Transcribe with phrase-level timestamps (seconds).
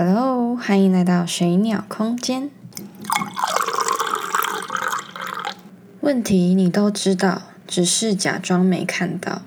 [0.00, 2.50] Hello，欢迎来到水鸟空间。
[5.98, 9.42] 问题你都知道，只是假装没看到。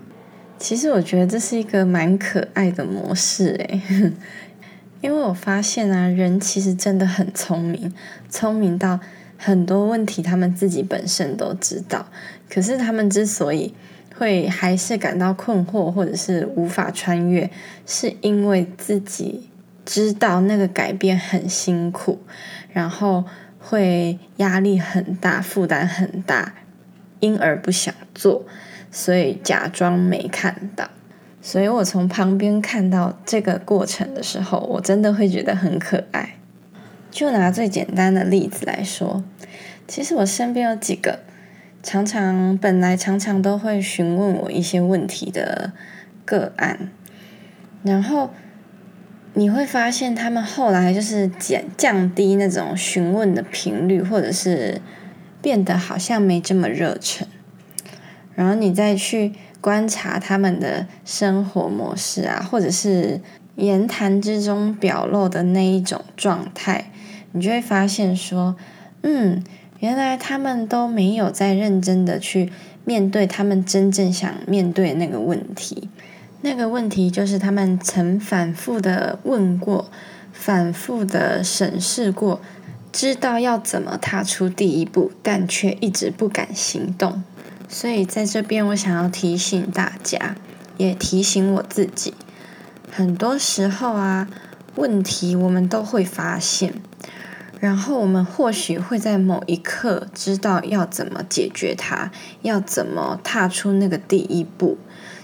[0.59, 3.81] 其实我觉得这是一个蛮可爱的模式诶，
[4.99, 7.93] 因为我发现啊，人其实真的很聪明，
[8.29, 8.99] 聪明到
[9.37, 12.07] 很多问题他们自己本身都知道，
[12.49, 13.73] 可是他们之所以
[14.17, 17.49] 会还是感到困惑或者是无法穿越，
[17.85, 19.47] 是因为自己。
[19.91, 22.21] 知道那个改变很辛苦，
[22.71, 23.25] 然后
[23.59, 26.53] 会压力很大、负担很大，
[27.19, 28.45] 因而不想做，
[28.89, 30.89] 所以假装没看到。
[31.41, 36.37] 所以我从旁边看到这个过程的时候，我真的会觉得很可爱。
[37.11, 39.21] 就拿最简单的例子来说，
[39.89, 41.19] 其实我身边有几个
[41.83, 45.73] 常常本来常常都会询问我一些问题的
[46.23, 46.89] 个案，
[47.83, 48.29] 然后。
[49.33, 54.81] 你会发现，他们后来就是减降低那种询问的频率，或者是
[55.41, 57.25] 变得好像没这么热忱。
[58.35, 63.21] 然后你再去观察他们的生活模式啊，或者是
[63.55, 66.91] 言谈之中表露的那一种状态，
[67.31, 68.55] 你就会发现说，
[69.03, 69.43] 嗯，
[69.79, 72.51] 原来他们都没有在认真的去
[72.83, 75.89] 面对他们真正想面对那个问题。
[76.43, 79.91] 那个问题就是他们曾反复的问过，
[80.33, 82.41] 反复的审视过，
[82.91, 87.23] 知道要怎么踏出第一步，但却一直不敢行动。
[87.69, 90.35] 所以在这边，我想要提醒大家，
[90.77, 92.13] 也提醒我自己，
[92.91, 94.27] 很多时候啊，
[94.75, 96.73] 问题我们都会发现，
[97.59, 102.11] 然后我们或许会在某一刻知道要怎么解决它，
[102.41, 104.79] 要怎么踏出那个第一步。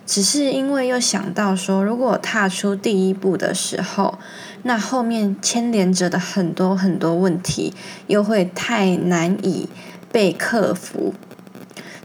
[0.07, 4.17] 只是因为又想到说，如果踏出第一步的时候，
[4.63, 7.73] 那后面牵连着的很多很多问题
[8.07, 9.67] 又会太难以
[10.09, 11.13] 被克服，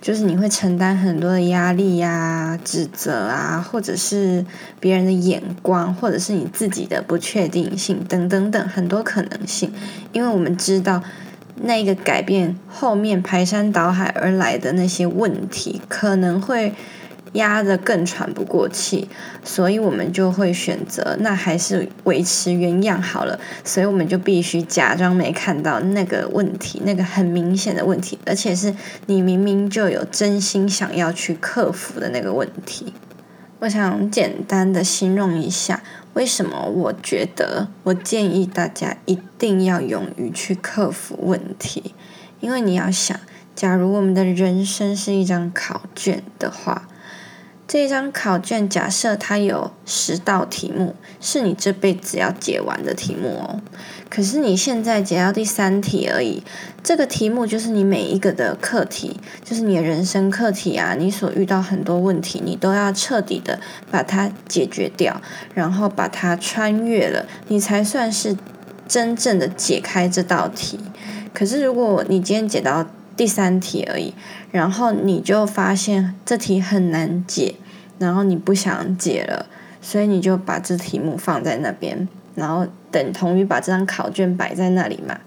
[0.00, 4.44] 就是你会承担很多的压力呀、指责啊，或者是
[4.80, 9.72] 别人的眼光，或者是你自己的不确定性等等等很多可能性。
[10.10, 11.00] 因为我们知道，
[11.54, 16.74] 那个改变后面排山倒海而来的那些问题，可能会。
[17.32, 19.08] 压得更喘不过气，
[19.42, 23.38] 所以我们就会选择那还是维持原样好了。
[23.64, 28.74] 所以我们就必须假装没看到那个问题，那个很明显的问题，而且是
[29.06, 32.92] 你明明就有真心想要去克服的那个问题。
[33.60, 35.82] 我想简单的形容一下，
[36.14, 41.94] 为什么我觉得我建议大家一定要勇于去克服问题，
[42.40, 43.18] 因为你要想，
[43.54, 46.88] 假如我们的人生是一张考卷的话。
[47.68, 53.60] 这一张考卷假设它有十道题目，是你这辈子要解完的题目哦。
[54.10, 56.42] 可是你现在解到第三题而已，
[56.82, 60.94] 这个题目就是你每一个的课题，就是你的人生课题啊。
[60.98, 63.58] 你所遇到很多问题，你都要彻底的
[63.90, 65.22] 把它解决掉，
[65.54, 68.36] 然后把它穿越了，你才算是
[68.86, 70.78] 真正的解开这道题。
[71.32, 72.86] 可是如果你今天解到
[73.22, 74.12] 第三题而已，
[74.50, 77.54] 然后你就发现这题很难解。
[78.00, 79.46] 然后你不想解了，
[79.80, 85.20] 所以你就把这题目放在那边，然后等同于把这张考卷摆在那里嘛，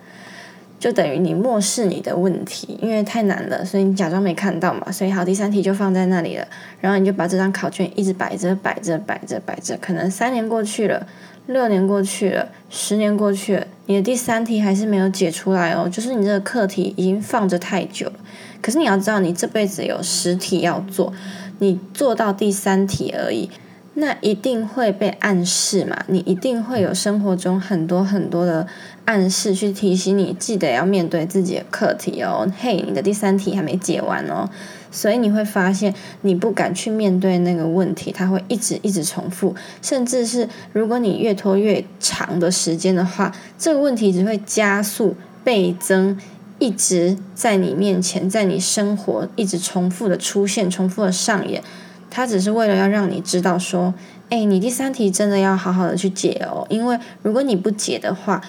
[0.78, 4.92] 就等于你漠视你的问题，因为太难了，所以你假装没看到嘛。
[4.92, 6.46] 所以好，第三题就放在那里了，
[6.82, 11.08] 然后你就把这张考卷一直摆着，摆着，摆着，摆着，可能三年过去了，
[11.48, 18.14] 六年过去了，十年过去了，你的第三题还是没有解出来哦，就是你这个课题已经放着太久了。
[18.62, 21.14] 可是你要知道，你这辈子有十题要做。
[21.60, 23.50] 你做到第三题而已，
[23.94, 26.04] 那一定会被暗示嘛？
[26.08, 28.68] 你一定会有生活中很多很多的
[29.06, 32.52] 暗示去提醒你，记得要面对自己的课题哦。
[32.60, 34.50] 嘿，你的第三题还没解完哦，
[34.92, 46.20] 所以你会发现你不敢去面对那个问题，它会一直一直重复，甚至是如果你越拖越长的时间的话，这个问题只会加速倍增。
[46.58, 51.62] 一直在你面前，在你生活一直重复的出现，重复的上演。
[52.10, 53.94] 它只是为了要让你知道说，
[54.30, 58.42] 哎，你第三题真的要好好的去解哦，因为如果你不解的话，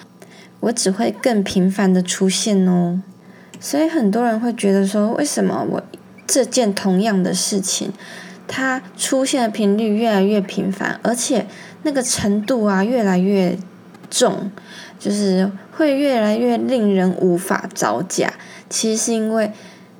[0.59, 3.01] 我只会更频繁的出现哦。
[3.59, 5.83] 所以很多人会觉得说，为什么我
[6.25, 7.91] 这件同样的事情，
[8.47, 11.45] 它出现的频率越来越频繁，而且
[11.83, 13.57] 那个程度啊越来越
[14.09, 14.51] 重，
[14.99, 15.51] 就是。
[15.77, 18.33] 会越来越令人无法招架。
[18.67, 19.51] 其实是因为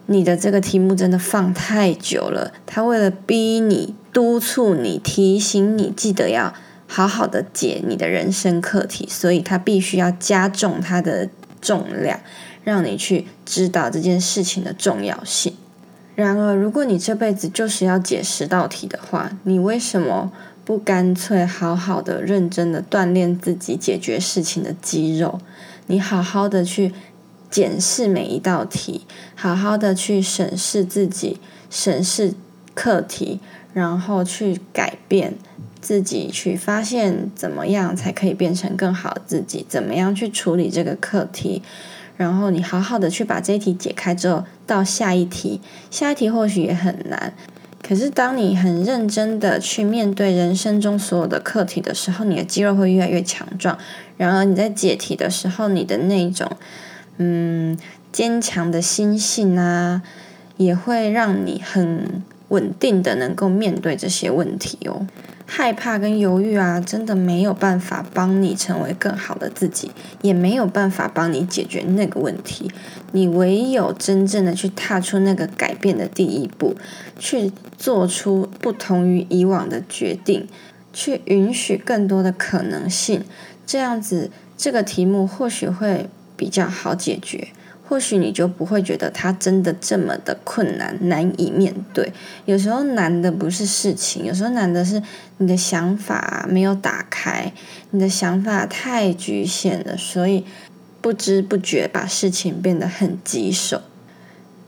[0.07, 6.51] 你的这个题目真的放太久了，他为了逼你、督促你、提醒你，记得要
[6.87, 11.29] 好好的解你的人生课题，所以他必须要加重它的
[11.61, 12.19] 重量，
[12.63, 15.53] 让你去知道这件事情的重要性。
[16.15, 20.31] 然而，如果你这辈子就是要解十道题的话，你为什么
[20.65, 25.39] 不干脆好好的、认真的锻炼自己解决事情的肌肉？
[25.85, 26.91] 你好好的去
[27.51, 29.05] 检视每一道题，
[29.35, 32.33] 好好的去审视自己、审视
[32.73, 33.39] 课题，
[33.73, 35.35] 然后去改变
[35.87, 41.63] 自己，去发现怎么样才可以变成更好自己，怎么样去处理这个课题。
[42.17, 47.33] 然后你好好的去把这一题解开之后，到下一题，下一题或许也很难，
[47.81, 53.77] 可是当你很认真的去面对人生中所有的课题的时候，你的肌肉会越来越强壮。
[54.17, 56.51] 然而你在解题的时候，你的那种
[57.15, 57.79] 嗯
[58.11, 60.01] 坚强的心性啊，
[60.57, 65.07] 也会让你很稳定的能够面对这些问题哦。
[65.49, 69.89] 害怕跟犹豫啊，真的没有办法帮你成为更好的自己，
[70.21, 72.69] 也没有办法帮你解决那个问题。
[73.13, 76.75] 你唯有真正的去踏出那个改变的第一步，
[77.17, 80.45] 去做出不同于以往的决定，
[80.91, 83.23] 去允许更多的可能性，
[83.65, 87.47] 这样子这个题目或许会比较好解决。
[87.89, 92.11] 或许你就不会觉得它真的这么的困难，难以面对。
[92.45, 95.01] 有时候难的不是事情，有时候难的是
[95.37, 97.53] 你的想法没有打开，
[97.91, 100.45] 你的想法太局限了，所以
[100.99, 103.81] 不知不觉把事情变得很棘手。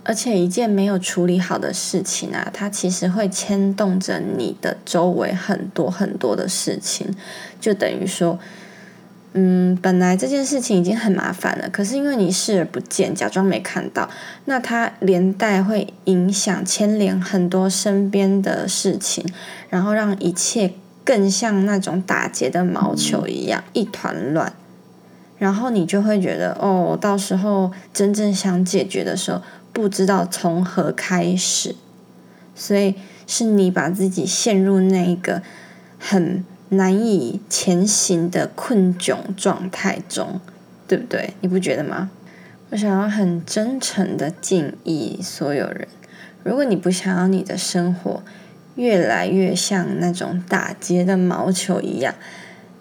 [0.06, 7.14] 而且一件没有处理好的事情啊，它其实会牵动着你的周围很多很多的事情，
[7.60, 8.40] 就等于说。
[9.34, 14.10] 嗯，本来这件事情已经很麻烦了，可是因为你视而不见，假装没看到，
[14.46, 19.24] 那它连带会影响、牵连很多身边的事情，
[19.70, 20.74] 然后让一切
[21.06, 24.52] 更像那种打结的毛球一样一团乱，
[25.38, 31.76] 然后你就会觉得，哦，到时候真正想解决的时候，不知道从何开始，
[32.56, 32.96] 所以
[33.28, 35.44] 是你把自己陷入那一个
[36.00, 36.44] 很。
[36.70, 40.40] 难以前行的困窘状态中，
[40.88, 41.34] 对不对？
[41.42, 42.12] 你不觉得吗？
[42.70, 45.88] 我想要很真诚的建议所有人：
[46.44, 48.22] 如果你不想要你的生活
[48.76, 52.14] 越来越像那种打结的毛球一样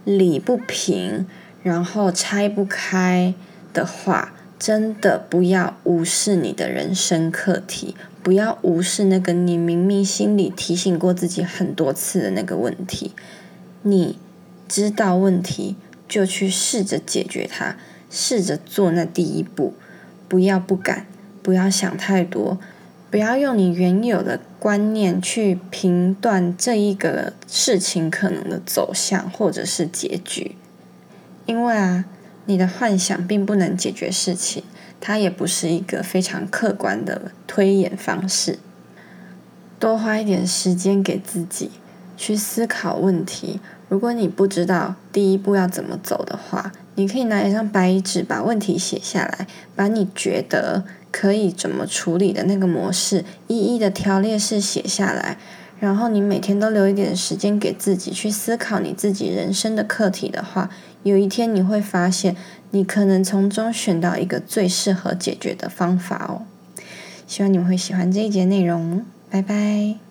[0.04, 1.26] 理不平，
[1.62, 3.32] 然后拆不开
[3.72, 13.12] 的话，真的不要无视你的人生课题，不要无视那个你明明心里提醒过自己很多次的那个问题。
[13.82, 14.18] 你
[14.66, 15.76] 知道问题，
[16.08, 17.76] 就去试着解决它，
[18.10, 19.74] 试着做那第一步。
[20.28, 21.06] 不要不敢，
[21.42, 22.58] 不要想太多，
[23.10, 30.54] 不要用你原有的观念去评断这一个事情可能的走向或者是结局。
[31.46, 32.04] 因为啊，
[32.44, 34.62] 你的幻想并不能解决事情，
[35.00, 38.58] 它也不是一个非常客观的推演方式。
[39.78, 41.70] 多花一点时间给自己。
[42.18, 43.60] 去思考问题。
[43.88, 55.38] 如果你不知道第一步要怎么走的话，你可以拿一张白纸，把问题写下来，把你觉得可以怎么处理的那个模式，一一的条列式写下来。
[55.80, 60.68] 然后你每天都留一点时间给自己去思考你自己人生的课题的话，
[61.04, 62.36] 有一天你会发现，
[62.72, 66.42] 你可能从中选到一个最适合解决的方法哦。
[67.28, 70.07] 希望你们会喜欢这一节内容，拜拜。